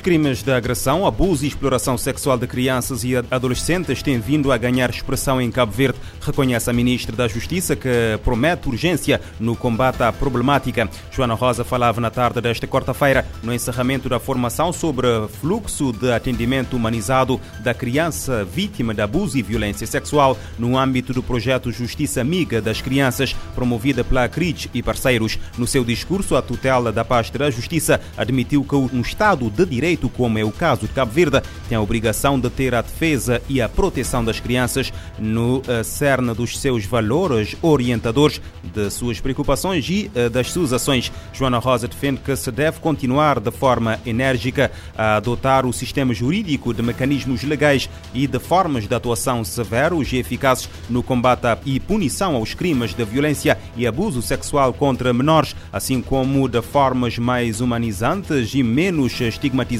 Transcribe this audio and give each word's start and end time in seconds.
Os 0.00 0.02
crimes 0.02 0.42
de 0.42 0.50
agressão, 0.50 1.06
abuso 1.06 1.44
e 1.44 1.48
exploração 1.48 1.98
sexual 1.98 2.38
de 2.38 2.46
crianças 2.46 3.04
e 3.04 3.14
adolescentes 3.14 4.02
têm 4.02 4.18
vindo 4.18 4.50
a 4.50 4.56
ganhar 4.56 4.88
expressão 4.88 5.38
em 5.42 5.50
Cabo 5.50 5.72
Verde, 5.72 5.98
reconhece 6.22 6.70
a 6.70 6.72
Ministra 6.72 7.14
da 7.14 7.28
Justiça, 7.28 7.76
que 7.76 8.18
promete 8.24 8.66
urgência 8.66 9.20
no 9.38 9.54
combate 9.54 10.02
à 10.02 10.10
problemática. 10.10 10.88
Joana 11.10 11.34
Rosa 11.34 11.64
falava 11.64 12.00
na 12.00 12.08
tarde 12.08 12.40
desta 12.40 12.66
quarta-feira, 12.66 13.26
no 13.42 13.52
encerramento 13.52 14.08
da 14.08 14.18
formação 14.18 14.72
sobre 14.72 15.06
fluxo 15.38 15.92
de 15.92 16.10
atendimento 16.10 16.78
humanizado 16.78 17.38
da 17.62 17.74
criança 17.74 18.42
vítima 18.42 18.94
de 18.94 19.02
abuso 19.02 19.36
e 19.36 19.42
violência 19.42 19.86
sexual 19.86 20.34
no 20.58 20.78
âmbito 20.78 21.12
do 21.12 21.22
projeto 21.22 21.70
Justiça 21.70 22.22
Amiga 22.22 22.62
das 22.62 22.80
Crianças, 22.80 23.36
promovida 23.54 24.02
pela 24.02 24.26
CRIT 24.30 24.70
e 24.72 24.82
parceiros. 24.82 25.38
No 25.58 25.66
seu 25.66 25.84
discurso, 25.84 26.36
a 26.36 26.40
tutela 26.40 26.90
da 26.90 27.04
pasta 27.04 27.38
da 27.38 27.50
Justiça 27.50 28.00
admitiu 28.16 28.64
que 28.64 28.74
um 28.74 29.02
Estado 29.02 29.50
de 29.50 29.66
direito, 29.66 29.89
como 29.96 30.38
é 30.38 30.44
o 30.44 30.52
caso 30.52 30.82
de 30.82 30.88
Cabo 30.88 31.12
Verde, 31.12 31.42
tem 31.68 31.76
a 31.76 31.80
obrigação 31.80 32.38
de 32.38 32.48
ter 32.50 32.74
a 32.74 32.82
defesa 32.82 33.40
e 33.48 33.60
a 33.60 33.68
proteção 33.68 34.24
das 34.24 34.38
crianças 34.38 34.92
no 35.18 35.62
eh, 35.66 35.82
cerne 35.82 36.34
dos 36.34 36.58
seus 36.58 36.84
valores 36.84 37.56
orientadores, 37.62 38.40
de 38.62 38.90
suas 38.90 39.20
preocupações 39.20 39.88
e 39.88 40.10
eh, 40.14 40.28
das 40.28 40.50
suas 40.50 40.72
ações. 40.72 41.10
Joana 41.32 41.58
Rosa 41.58 41.88
defende 41.88 42.20
que 42.20 42.36
se 42.36 42.50
deve 42.50 42.78
continuar 42.80 43.40
de 43.40 43.50
forma 43.50 43.98
enérgica 44.04 44.70
a 44.96 45.16
adotar 45.16 45.66
o 45.66 45.72
sistema 45.72 46.12
jurídico 46.14 46.74
de 46.74 46.82
mecanismos 46.82 47.42
legais 47.42 47.88
e 48.14 48.26
de 48.26 48.38
formas 48.38 48.86
de 48.86 48.94
atuação 48.94 49.42
severos 49.44 50.12
e 50.12 50.18
eficazes 50.18 50.68
no 50.88 51.02
combate 51.02 51.58
e 51.64 51.80
punição 51.80 52.36
aos 52.36 52.54
crimes 52.54 52.94
de 52.94 53.04
violência 53.04 53.58
e 53.76 53.86
abuso 53.86 54.20
sexual 54.20 54.72
contra 54.72 55.12
menores, 55.12 55.56
assim 55.72 56.02
como 56.02 56.48
de 56.48 56.60
formas 56.60 57.18
mais 57.18 57.60
humanizantes 57.60 58.54
e 58.54 58.62
menos 58.62 59.20
estigmatizantes 59.20 59.79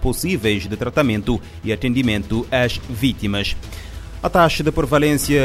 possíveis 0.00 0.66
de 0.66 0.76
tratamento 0.76 1.40
e 1.64 1.72
atendimento 1.72 2.46
às 2.50 2.80
vítimas. 2.88 3.56
A 4.22 4.28
taxa 4.28 4.62
de 4.62 4.70
prevalência 4.70 5.40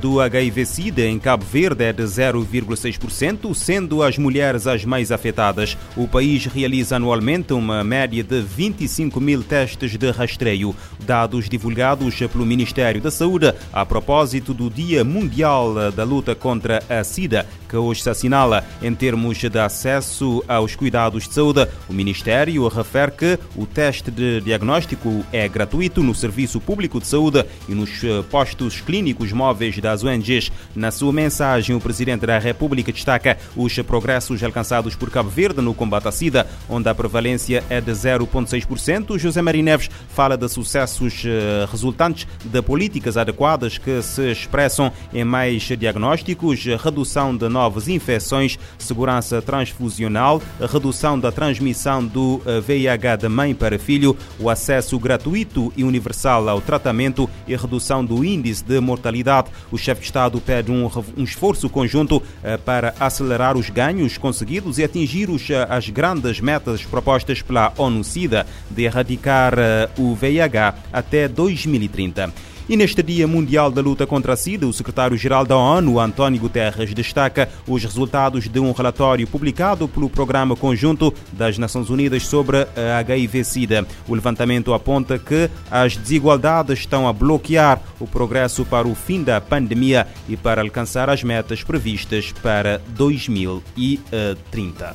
do 0.00 0.20
HIV-Sida 0.20 1.02
em 1.02 1.20
Cabo 1.20 1.44
Verde 1.44 1.84
é 1.84 1.92
de 1.92 2.02
0,6%, 2.02 3.54
sendo 3.54 4.02
as 4.02 4.18
mulheres 4.18 4.66
as 4.66 4.84
mais 4.84 5.12
afetadas. 5.12 5.78
O 5.96 6.08
país 6.08 6.44
realiza 6.46 6.96
anualmente 6.96 7.52
uma 7.52 7.84
média 7.84 8.24
de 8.24 8.40
25 8.40 9.20
mil 9.20 9.44
testes 9.44 9.96
de 9.96 10.10
rastreio, 10.10 10.74
dados 11.06 11.48
divulgados 11.48 12.16
pelo 12.16 12.44
Ministério 12.44 13.00
da 13.00 13.12
Saúde 13.12 13.54
a 13.72 13.86
propósito 13.86 14.52
do 14.52 14.68
Dia 14.68 15.04
Mundial 15.04 15.92
da 15.92 16.02
Luta 16.02 16.34
contra 16.34 16.82
a 16.90 17.04
Sida, 17.04 17.46
que 17.68 17.76
hoje 17.76 18.02
se 18.02 18.10
assinala 18.10 18.64
em 18.82 18.92
termos 18.96 19.38
de 19.38 19.58
acesso 19.60 20.42
aos 20.48 20.74
cuidados 20.74 21.28
de 21.28 21.34
saúde. 21.34 21.68
O 21.88 21.92
Ministério 21.92 22.66
refere 22.66 23.12
que 23.12 23.38
o 23.54 23.64
teste 23.64 24.10
de 24.10 24.40
diagnóstico 24.40 25.24
é 25.32 25.46
gratuito 25.46 26.02
no 26.02 26.16
Serviço 26.16 26.60
Público 26.60 26.98
de 26.98 27.06
Saúde 27.06 27.44
e 27.68 27.74
nos 27.76 28.07
postos 28.30 28.80
clínicos 28.80 29.32
móveis 29.32 29.78
das 29.78 30.02
ONGs. 30.02 30.50
Na 30.74 30.90
sua 30.90 31.12
mensagem, 31.12 31.74
o 31.74 31.80
Presidente 31.80 32.26
da 32.26 32.38
República 32.38 32.92
destaca 32.92 33.38
os 33.56 33.76
progressos 33.80 34.42
alcançados 34.42 34.94
por 34.94 35.10
Cabo 35.10 35.28
Verde 35.28 35.60
no 35.60 35.74
combate 35.74 36.08
à 36.08 36.12
SIDA, 36.12 36.46
onde 36.68 36.88
a 36.88 36.94
prevalência 36.94 37.64
é 37.68 37.80
de 37.80 37.92
0,6%. 37.92 39.18
José 39.18 39.42
Maria 39.42 39.62
Neves 39.62 39.90
fala 40.08 40.36
de 40.36 40.48
sucessos 40.48 41.24
resultantes 41.70 42.26
de 42.44 42.62
políticas 42.62 43.16
adequadas 43.16 43.78
que 43.78 44.02
se 44.02 44.30
expressam 44.30 44.92
em 45.12 45.24
mais 45.24 45.62
diagnósticos, 45.62 46.64
redução 46.82 47.36
de 47.36 47.48
novas 47.48 47.88
infecções, 47.88 48.58
segurança 48.78 49.40
transfusional, 49.42 50.42
redução 50.60 51.18
da 51.18 51.32
transmissão 51.32 52.04
do 52.04 52.40
VIH 52.66 53.16
de 53.16 53.28
mãe 53.28 53.54
para 53.54 53.78
filho, 53.78 54.16
o 54.38 54.50
acesso 54.50 54.98
gratuito 54.98 55.72
e 55.76 55.84
universal 55.84 56.48
ao 56.48 56.60
tratamento 56.60 57.28
e 57.46 57.54
redução 57.56 57.97
do 58.04 58.24
índice 58.24 58.64
de 58.64 58.80
mortalidade. 58.80 59.50
O 59.70 59.78
chefe 59.78 60.00
de 60.00 60.06
Estado 60.06 60.40
pede 60.40 60.70
um, 60.70 60.88
um 61.16 61.24
esforço 61.24 61.68
conjunto 61.68 62.22
para 62.64 62.94
acelerar 62.98 63.56
os 63.56 63.70
ganhos 63.70 64.16
conseguidos 64.16 64.78
e 64.78 64.84
atingir 64.84 65.30
os, 65.30 65.46
as 65.68 65.88
grandes 65.88 66.40
metas 66.40 66.84
propostas 66.84 67.42
pela 67.42 67.72
ONU-SIDA 67.76 68.46
de 68.70 68.84
erradicar 68.84 69.54
o 69.98 70.14
VIH 70.14 70.74
até 70.92 71.28
2030. 71.28 72.32
E 72.68 72.76
neste 72.76 73.02
Dia 73.02 73.26
Mundial 73.26 73.70
da 73.70 73.80
Luta 73.80 74.06
contra 74.06 74.34
a 74.34 74.36
SIDA, 74.36 74.66
o 74.66 74.72
secretário-geral 74.74 75.46
da 75.46 75.56
ONU, 75.56 75.98
António 75.98 76.38
Guterres, 76.38 76.92
destaca 76.92 77.48
os 77.66 77.82
resultados 77.82 78.46
de 78.46 78.60
um 78.60 78.72
relatório 78.72 79.26
publicado 79.26 79.88
pelo 79.88 80.10
Programa 80.10 80.54
Conjunto 80.54 81.14
das 81.32 81.56
Nações 81.56 81.88
Unidas 81.88 82.26
sobre 82.26 82.58
a 82.58 82.98
HIV-SIDA. 82.98 83.86
O 84.06 84.14
levantamento 84.14 84.74
aponta 84.74 85.18
que 85.18 85.48
as 85.70 85.96
desigualdades 85.96 86.80
estão 86.80 87.08
a 87.08 87.12
bloquear 87.12 87.80
o 87.98 88.06
progresso 88.06 88.66
para 88.66 88.86
o 88.86 88.94
fim 88.94 89.22
da 89.22 89.40
pandemia 89.40 90.06
e 90.28 90.36
para 90.36 90.60
alcançar 90.60 91.08
as 91.08 91.22
metas 91.22 91.62
previstas 91.62 92.34
para 92.42 92.82
2030. 92.88 94.94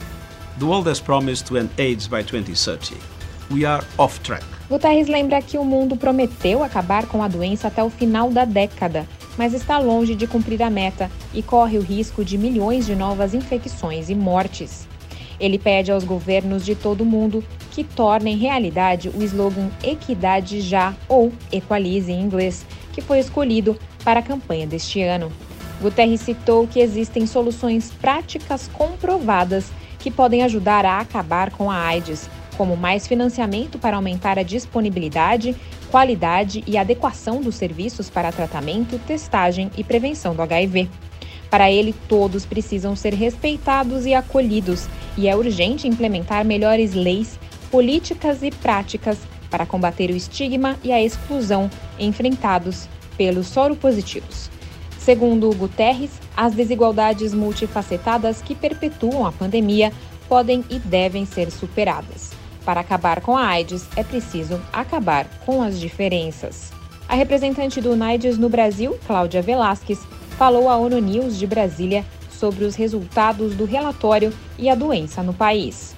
The 0.59 0.65
world 0.65 0.87
has 0.87 0.99
promised 0.99 1.47
to 1.47 1.57
end 1.57 1.71
AIDS 1.79 2.05
by 2.05 2.21
2030. 2.21 2.93
We 3.49 3.65
are 3.65 3.83
off 3.97 4.21
track. 4.21 4.52
Guterres 4.73 5.07
lembra 5.07 5.39
que 5.39 5.55
o 5.55 5.63
mundo 5.63 5.95
prometeu 5.95 6.63
acabar 6.63 7.05
com 7.05 7.21
a 7.21 7.27
doença 7.27 7.67
até 7.67 7.83
o 7.83 7.91
final 7.91 8.31
da 8.31 8.43
década, 8.43 9.07
mas 9.37 9.53
está 9.53 9.77
longe 9.77 10.15
de 10.15 10.25
cumprir 10.25 10.63
a 10.63 10.69
meta 10.71 11.11
e 11.31 11.43
corre 11.43 11.77
o 11.77 11.81
risco 11.81 12.25
de 12.25 12.39
milhões 12.39 12.87
de 12.87 12.95
novas 12.95 13.35
infecções 13.35 14.09
e 14.09 14.15
mortes. 14.15 14.87
Ele 15.39 15.59
pede 15.59 15.91
aos 15.91 16.03
governos 16.03 16.65
de 16.65 16.73
todo 16.73 17.01
o 17.01 17.05
mundo 17.05 17.43
que 17.69 17.83
tornem 17.83 18.35
realidade 18.35 19.09
o 19.09 19.21
slogan 19.21 19.69
Equidade 19.83 20.59
Já, 20.59 20.95
ou 21.07 21.31
Equalize 21.51 22.11
em 22.11 22.19
inglês, 22.19 22.65
que 22.93 23.01
foi 23.01 23.19
escolhido 23.19 23.77
para 24.03 24.21
a 24.21 24.23
campanha 24.23 24.65
deste 24.65 25.03
ano. 25.03 25.31
Guterres 25.83 26.21
citou 26.21 26.67
que 26.67 26.79
existem 26.79 27.27
soluções 27.27 27.91
práticas 27.91 28.67
comprovadas 28.73 29.71
que 29.99 30.09
podem 30.09 30.41
ajudar 30.41 30.83
a 30.83 30.99
acabar 30.99 31.51
com 31.51 31.69
a 31.69 31.77
AIDS, 31.77 32.27
como 32.57 32.77
mais 32.77 33.07
financiamento 33.07 33.77
para 33.77 33.95
aumentar 33.95 34.39
a 34.39 34.43
disponibilidade, 34.43 35.55
qualidade 35.91 36.63
e 36.65 36.77
adequação 36.77 37.41
dos 37.41 37.55
serviços 37.55 38.09
para 38.09 38.31
tratamento, 38.31 38.99
testagem 38.99 39.69
e 39.77 39.83
prevenção 39.83 40.35
do 40.35 40.41
HIV. 40.41 40.89
Para 41.49 41.69
ele, 41.69 41.93
todos 42.07 42.45
precisam 42.45 42.95
ser 42.95 43.13
respeitados 43.13 44.05
e 44.05 44.13
acolhidos, 44.13 44.87
e 45.15 45.27
é 45.27 45.35
urgente 45.35 45.87
implementar 45.87 46.43
melhores 46.43 46.93
leis, 46.93 47.37
políticas 47.69 48.41
e 48.41 48.49
práticas 48.49 49.19
para 49.51 49.65
combater 49.65 50.09
o 50.09 50.15
estigma 50.15 50.79
e 50.83 50.91
a 50.91 50.99
exclusão 50.99 51.69
enfrentados 51.99 52.87
pelos 53.15 53.45
soropositivos. 53.47 54.49
Segundo 54.97 55.53
Guterres, 55.53 56.11
as 56.35 56.53
desigualdades 56.53 57.33
multifacetadas 57.33 58.41
que 58.41 58.55
perpetuam 58.55 59.27
a 59.27 59.31
pandemia 59.31 59.93
podem 60.27 60.63
e 60.69 60.79
devem 60.79 61.25
ser 61.25 61.51
superadas. 61.51 62.42
Para 62.65 62.81
acabar 62.81 63.21
com 63.21 63.35
a 63.35 63.45
AIDS, 63.45 63.87
é 63.95 64.03
preciso 64.03 64.59
acabar 64.71 65.27
com 65.45 65.61
as 65.61 65.79
diferenças. 65.79 66.71
A 67.07 67.15
representante 67.15 67.81
do 67.81 67.91
UNAIDS 67.91 68.37
no 68.37 68.47
Brasil, 68.49 68.97
Cláudia 69.05 69.41
Velasquez, 69.41 69.99
falou 70.37 70.69
à 70.69 70.77
ONU 70.77 70.99
News 70.99 71.37
de 71.37 71.45
Brasília 71.45 72.05
sobre 72.31 72.63
os 72.63 72.75
resultados 72.75 73.53
do 73.55 73.65
relatório 73.65 74.33
e 74.57 74.69
a 74.69 74.75
doença 74.75 75.21
no 75.21 75.33
país. 75.33 75.95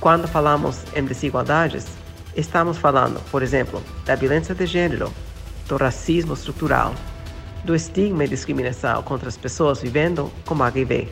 Quando 0.00 0.28
falamos 0.28 0.82
em 0.94 1.04
desigualdades, 1.04 1.86
estamos 2.36 2.76
falando, 2.76 3.20
por 3.30 3.42
exemplo, 3.42 3.82
da 4.04 4.14
violência 4.14 4.54
de 4.54 4.66
gênero, 4.66 5.12
do 5.66 5.76
racismo 5.76 6.34
estrutural, 6.34 6.94
do 7.64 7.74
estigma 7.74 8.24
e 8.24 8.28
discriminação 8.28 9.02
contra 9.02 9.28
as 9.28 9.36
pessoas 9.36 9.80
vivendo 9.80 10.30
com 10.46 10.62
HIV 10.62 11.08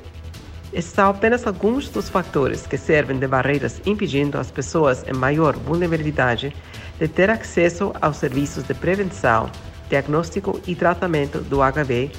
são 0.80 1.10
apenas 1.10 1.46
alguns 1.46 1.88
dos 1.88 2.08
fatores 2.08 2.66
que 2.66 2.76
servem 2.76 3.18
de 3.18 3.26
barreiras 3.26 3.80
impedindo 3.86 4.38
as 4.38 4.50
pessoas 4.50 5.04
em 5.06 5.12
maior 5.12 5.56
vulnerabilidade 5.56 6.54
de 6.98 7.08
ter 7.08 7.30
acesso 7.30 7.92
aos 8.00 8.16
serviços 8.16 8.64
de 8.64 8.74
prevenção, 8.74 9.50
diagnóstico 9.88 10.60
e 10.66 10.74
tratamento 10.74 11.40
do 11.40 11.62
HIV 11.62 12.10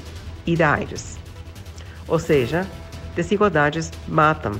e 0.46 0.56
da 0.56 0.74
AIDS. 0.74 1.18
Ou 2.06 2.18
seja, 2.18 2.66
desigualdades 3.14 3.90
matam. 4.06 4.52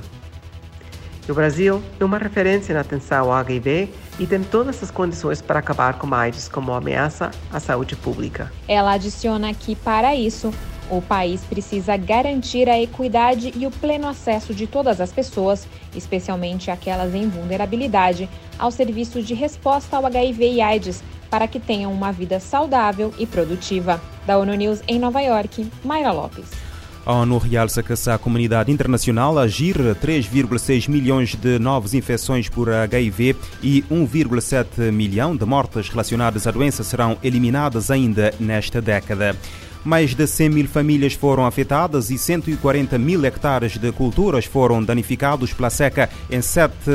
O 1.28 1.34
Brasil 1.34 1.82
é 2.00 2.04
uma 2.04 2.16
referência 2.16 2.74
na 2.74 2.80
atenção 2.80 3.26
ao 3.26 3.32
HIV 3.34 3.90
e 4.18 4.26
tem 4.26 4.42
todas 4.42 4.82
as 4.82 4.90
condições 4.90 5.42
para 5.42 5.58
acabar 5.58 5.98
com 5.98 6.12
a 6.14 6.20
AIDS 6.20 6.48
como 6.48 6.72
ameaça 6.72 7.30
à 7.52 7.60
saúde 7.60 7.94
pública. 7.96 8.50
Ela 8.66 8.92
adiciona 8.92 9.52
que, 9.52 9.76
para 9.76 10.14
isso, 10.14 10.52
o 10.90 11.02
país 11.02 11.42
precisa 11.42 11.96
garantir 11.96 12.68
a 12.68 12.80
equidade 12.80 13.52
e 13.56 13.66
o 13.66 13.70
pleno 13.70 14.08
acesso 14.08 14.54
de 14.54 14.66
todas 14.66 15.00
as 15.00 15.12
pessoas, 15.12 15.66
especialmente 15.94 16.70
aquelas 16.70 17.14
em 17.14 17.28
vulnerabilidade, 17.28 18.28
aos 18.58 18.74
serviços 18.74 19.26
de 19.26 19.34
resposta 19.34 19.96
ao 19.96 20.06
HIV 20.06 20.52
e 20.52 20.60
AIDS, 20.60 21.02
para 21.30 21.46
que 21.46 21.60
tenham 21.60 21.92
uma 21.92 22.12
vida 22.12 22.40
saudável 22.40 23.12
e 23.18 23.26
produtiva. 23.26 24.00
Da 24.26 24.38
ONU 24.38 24.54
News 24.54 24.82
em 24.86 24.98
Nova 24.98 25.20
York, 25.20 25.66
Mayra 25.84 26.12
Lopes. 26.12 26.68
A 27.08 27.12
ONU 27.12 27.38
realça 27.38 27.82
que 27.82 27.96
se 27.96 28.10
a 28.10 28.18
comunidade 28.18 28.70
internacional 28.70 29.38
agir 29.38 29.76
3,6 29.76 30.90
milhões 30.90 31.34
de 31.34 31.58
novas 31.58 31.94
infecções 31.94 32.50
por 32.50 32.68
HIV 32.68 33.34
e 33.62 33.82
1,7 33.90 34.92
milhão 34.92 35.34
de 35.34 35.46
mortes 35.46 35.88
relacionadas 35.88 36.46
à 36.46 36.50
doença 36.50 36.84
serão 36.84 37.16
eliminadas 37.22 37.90
ainda 37.90 38.34
nesta 38.38 38.82
década. 38.82 39.34
Mais 39.88 40.14
de 40.14 40.26
100 40.26 40.50
mil 40.50 40.68
famílias 40.68 41.14
foram 41.14 41.46
afetadas 41.46 42.10
e 42.10 42.18
140 42.18 42.98
mil 42.98 43.24
hectares 43.24 43.78
de 43.78 43.90
culturas 43.90 44.44
foram 44.44 44.84
danificados 44.84 45.54
pela 45.54 45.70
seca 45.70 46.10
em 46.30 46.42
sete 46.42 46.90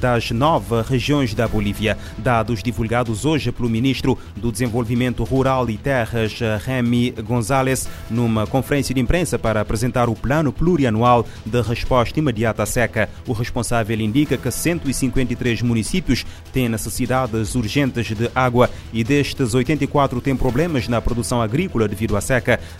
das 0.00 0.32
nove 0.32 0.82
regiões 0.82 1.34
da 1.34 1.46
Bolívia. 1.46 1.96
Dados 2.18 2.60
divulgados 2.60 3.24
hoje 3.24 3.52
pelo 3.52 3.70
ministro 3.70 4.18
do 4.34 4.50
Desenvolvimento 4.50 5.22
Rural 5.22 5.70
e 5.70 5.78
Terras, 5.78 6.36
Remy 6.66 7.12
Gonzalez, 7.24 7.88
numa 8.10 8.44
conferência 8.44 8.92
de 8.92 9.00
imprensa 9.00 9.38
para 9.38 9.60
apresentar 9.60 10.08
o 10.08 10.16
plano 10.16 10.52
plurianual 10.52 11.24
de 11.46 11.60
resposta 11.60 12.18
imediata 12.18 12.64
à 12.64 12.66
seca. 12.66 13.08
O 13.24 13.32
responsável 13.32 14.00
indica 14.00 14.36
que 14.36 14.50
153 14.50 15.62
municípios 15.62 16.26
têm 16.52 16.68
necessidades 16.68 17.54
urgentes 17.54 18.08
de 18.08 18.28
água 18.34 18.68
e 18.92 19.04
destes 19.04 19.54
84 19.54 20.20
têm 20.20 20.34
problemas 20.34 20.88
na 20.88 21.00
produção 21.00 21.40
agrícola 21.40 21.86
devido 21.86 22.16
à 22.16 22.20
seca, 22.20 22.31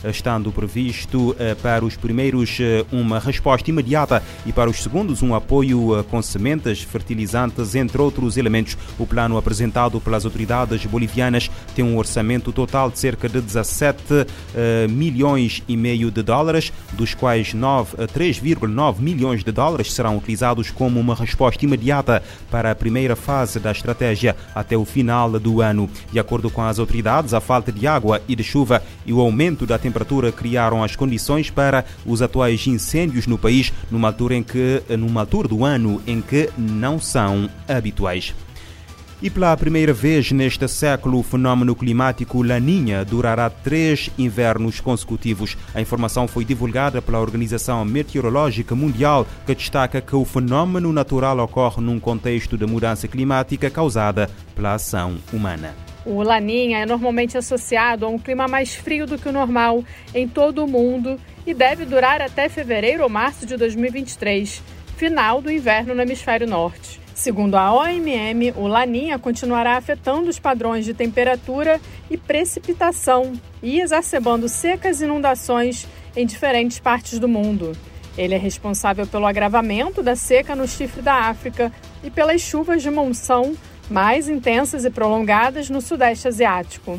estando 0.04 0.52
previsto 0.52 1.34
eh, 1.38 1.54
para 1.54 1.84
os 1.84 1.96
primeiros 1.96 2.58
eh, 2.60 2.84
uma 2.92 3.18
resposta 3.18 3.68
imediata 3.70 4.22
e 4.46 4.52
para 4.52 4.70
os 4.70 4.82
segundos 4.82 5.22
um 5.22 5.34
apoio 5.34 5.98
eh, 5.98 6.02
com 6.04 6.22
sementes, 6.22 6.82
fertilizantes, 6.82 7.74
entre 7.74 8.00
outros 8.00 8.36
elementos. 8.36 8.76
O 8.98 9.06
plano 9.06 9.36
apresentado 9.36 10.00
pelas 10.00 10.24
autoridades 10.24 10.84
bolivianas 10.86 11.50
tem 11.74 11.84
um 11.84 11.96
orçamento 11.96 12.52
total 12.52 12.90
de 12.90 12.98
cerca 12.98 13.28
de 13.28 13.40
17 13.40 14.02
milhões 14.88 15.62
e 15.66 15.76
meio 15.76 16.10
de 16.10 16.22
dólares, 16.22 16.72
dos 16.92 17.14
quais 17.14 17.54
3,9 17.54 19.00
milhões 19.00 19.42
de 19.42 19.50
dólares 19.50 19.92
serão 19.92 20.16
utilizados 20.16 20.70
como 20.70 21.00
uma 21.00 21.14
resposta 21.14 21.64
imediata 21.64 22.22
para 22.50 22.70
a 22.70 22.74
primeira 22.74 23.16
fase 23.16 23.58
da 23.58 23.72
estratégia 23.72 24.36
até 24.54 24.76
o 24.76 24.84
final 24.84 25.30
do 25.38 25.60
ano. 25.60 25.88
De 26.12 26.18
acordo 26.18 26.50
com 26.50 26.62
as 26.62 26.78
autoridades, 26.78 27.34
a 27.34 27.40
falta 27.40 27.72
de 27.72 27.86
água 27.86 28.22
e 28.28 28.36
de 28.36 28.44
chuva 28.44 28.82
e 29.06 29.12
o 29.12 29.18
aumento 29.32 29.64
da 29.64 29.78
temperatura 29.78 30.30
criaram 30.30 30.84
as 30.84 30.94
condições 30.94 31.48
para 31.48 31.86
os 32.04 32.20
atuais 32.20 32.66
incêndios 32.66 33.26
no 33.26 33.38
país, 33.38 33.72
numa 33.90 34.08
altura, 34.08 34.36
em 34.36 34.42
que, 34.42 34.82
numa 34.90 35.22
altura 35.22 35.48
do 35.48 35.64
ano 35.64 36.02
em 36.06 36.20
que 36.20 36.50
não 36.58 37.00
são 37.00 37.48
habituais. 37.66 38.34
E 39.22 39.30
pela 39.30 39.56
primeira 39.56 39.92
vez 39.92 40.32
neste 40.32 40.66
século, 40.66 41.20
o 41.20 41.22
fenômeno 41.22 41.76
climático 41.76 42.42
Laninha 42.42 43.04
durará 43.04 43.48
três 43.48 44.10
invernos 44.18 44.80
consecutivos. 44.80 45.56
A 45.72 45.80
informação 45.80 46.26
foi 46.26 46.44
divulgada 46.44 47.00
pela 47.00 47.20
Organização 47.20 47.84
Meteorológica 47.84 48.74
Mundial, 48.74 49.24
que 49.46 49.54
destaca 49.54 50.00
que 50.00 50.16
o 50.16 50.24
fenômeno 50.24 50.92
natural 50.92 51.38
ocorre 51.38 51.80
num 51.80 52.00
contexto 52.00 52.58
de 52.58 52.66
mudança 52.66 53.06
climática 53.06 53.70
causada 53.70 54.28
pela 54.56 54.74
ação 54.74 55.16
humana. 55.32 55.91
O 56.04 56.22
Laninha 56.22 56.78
é 56.78 56.86
normalmente 56.86 57.38
associado 57.38 58.04
a 58.04 58.08
um 58.08 58.18
clima 58.18 58.48
mais 58.48 58.74
frio 58.74 59.06
do 59.06 59.18
que 59.18 59.28
o 59.28 59.32
normal 59.32 59.84
em 60.14 60.26
todo 60.26 60.64
o 60.64 60.68
mundo 60.68 61.18
e 61.46 61.54
deve 61.54 61.84
durar 61.84 62.20
até 62.20 62.48
fevereiro 62.48 63.04
ou 63.04 63.08
março 63.08 63.46
de 63.46 63.56
2023, 63.56 64.62
final 64.96 65.40
do 65.40 65.50
inverno 65.50 65.94
no 65.94 66.02
hemisfério 66.02 66.46
norte. 66.46 67.00
Segundo 67.14 67.56
a 67.56 67.72
OMM, 67.72 68.52
o 68.56 68.66
Laninha 68.66 69.18
continuará 69.18 69.76
afetando 69.76 70.28
os 70.28 70.38
padrões 70.38 70.84
de 70.84 70.94
temperatura 70.94 71.80
e 72.10 72.16
precipitação 72.16 73.32
e 73.62 73.80
exacerbando 73.80 74.48
secas 74.48 75.00
e 75.00 75.04
inundações 75.04 75.86
em 76.16 76.26
diferentes 76.26 76.80
partes 76.80 77.18
do 77.18 77.28
mundo. 77.28 77.76
Ele 78.16 78.34
é 78.34 78.38
responsável 78.38 79.06
pelo 79.06 79.26
agravamento 79.26 80.02
da 80.02 80.16
seca 80.16 80.56
no 80.56 80.66
chifre 80.66 81.00
da 81.00 81.14
África 81.14 81.72
e 82.02 82.10
pelas 82.10 82.40
chuvas 82.40 82.82
de 82.82 82.90
monção 82.90 83.54
mais 83.92 84.28
intensas 84.28 84.84
e 84.84 84.90
prolongadas 84.90 85.68
no 85.68 85.80
Sudeste 85.80 86.26
Asiático. 86.26 86.98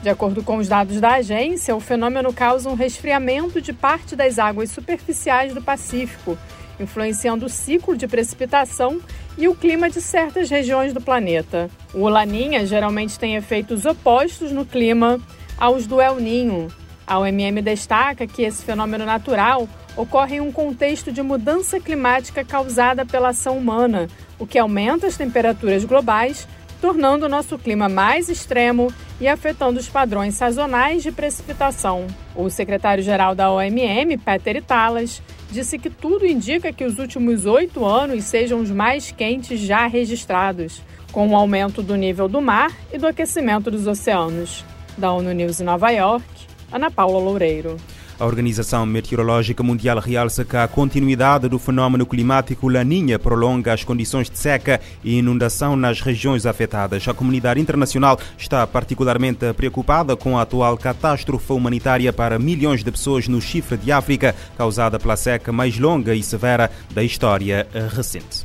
De 0.00 0.08
acordo 0.08 0.44
com 0.44 0.58
os 0.58 0.68
dados 0.68 1.00
da 1.00 1.14
agência, 1.14 1.74
o 1.74 1.80
fenômeno 1.80 2.32
causa 2.32 2.70
um 2.70 2.74
resfriamento 2.74 3.60
de 3.60 3.72
parte 3.72 4.14
das 4.14 4.38
águas 4.38 4.70
superficiais 4.70 5.52
do 5.52 5.60
Pacífico, 5.60 6.38
influenciando 6.78 7.46
o 7.46 7.48
ciclo 7.48 7.96
de 7.96 8.06
precipitação 8.06 9.00
e 9.36 9.48
o 9.48 9.56
clima 9.56 9.90
de 9.90 10.00
certas 10.00 10.48
regiões 10.48 10.92
do 10.92 11.00
planeta. 11.00 11.68
O 11.92 12.08
Laninha 12.08 12.64
geralmente 12.64 13.18
tem 13.18 13.34
efeitos 13.34 13.84
opostos 13.84 14.52
no 14.52 14.64
clima 14.64 15.20
aos 15.58 15.88
do 15.88 16.00
El 16.00 16.20
Ninho. 16.20 16.68
A 17.04 17.18
OMM 17.18 17.60
destaca 17.60 18.26
que 18.28 18.42
esse 18.42 18.64
fenômeno 18.64 19.04
natural 19.04 19.68
ocorre 19.98 20.36
em 20.36 20.40
um 20.40 20.52
contexto 20.52 21.10
de 21.10 21.20
mudança 21.20 21.80
climática 21.80 22.44
causada 22.44 23.04
pela 23.04 23.30
ação 23.30 23.58
humana, 23.58 24.06
o 24.38 24.46
que 24.46 24.56
aumenta 24.56 25.08
as 25.08 25.16
temperaturas 25.16 25.84
globais, 25.84 26.46
tornando 26.80 27.26
o 27.26 27.28
nosso 27.28 27.58
clima 27.58 27.88
mais 27.88 28.28
extremo 28.28 28.92
e 29.20 29.26
afetando 29.26 29.80
os 29.80 29.88
padrões 29.88 30.34
sazonais 30.34 31.02
de 31.02 31.10
precipitação. 31.10 32.06
O 32.36 32.48
secretário-geral 32.48 33.34
da 33.34 33.50
OMM, 33.50 34.16
Peter 34.18 34.54
Italas, 34.54 35.20
disse 35.50 35.76
que 35.76 35.90
tudo 35.90 36.24
indica 36.24 36.72
que 36.72 36.84
os 36.84 37.00
últimos 37.00 37.44
oito 37.44 37.84
anos 37.84 38.22
sejam 38.22 38.60
os 38.60 38.70
mais 38.70 39.10
quentes 39.10 39.58
já 39.58 39.88
registrados, 39.88 40.80
com 41.10 41.26
o 41.26 41.34
aumento 41.34 41.82
do 41.82 41.96
nível 41.96 42.28
do 42.28 42.40
mar 42.40 42.70
e 42.92 42.98
do 42.98 43.08
aquecimento 43.08 43.68
dos 43.68 43.88
oceanos. 43.88 44.64
Da 44.96 45.12
ONU 45.12 45.32
News 45.32 45.60
em 45.60 45.64
Nova 45.64 45.90
York, 45.90 46.24
Ana 46.70 46.88
Paula 46.88 47.18
Loureiro. 47.18 47.76
A 48.18 48.26
Organização 48.26 48.84
Meteorológica 48.84 49.62
Mundial 49.62 50.00
realça 50.00 50.44
que 50.44 50.56
a 50.56 50.66
continuidade 50.66 51.48
do 51.48 51.56
fenômeno 51.56 52.04
climático 52.04 52.68
Laninha 52.68 53.16
prolonga 53.16 53.72
as 53.72 53.84
condições 53.84 54.28
de 54.28 54.36
seca 54.36 54.80
e 55.04 55.18
inundação 55.18 55.76
nas 55.76 56.00
regiões 56.00 56.44
afetadas. 56.44 57.06
A 57.06 57.14
comunidade 57.14 57.60
internacional 57.60 58.18
está 58.36 58.66
particularmente 58.66 59.52
preocupada 59.52 60.16
com 60.16 60.36
a 60.36 60.42
atual 60.42 60.76
catástrofe 60.76 61.52
humanitária 61.52 62.12
para 62.12 62.40
milhões 62.40 62.82
de 62.82 62.90
pessoas 62.90 63.28
no 63.28 63.40
chifre 63.40 63.76
de 63.76 63.92
África, 63.92 64.34
causada 64.56 64.98
pela 64.98 65.16
seca 65.16 65.52
mais 65.52 65.78
longa 65.78 66.12
e 66.12 66.22
severa 66.22 66.72
da 66.92 67.04
história 67.04 67.68
recente. 67.94 68.44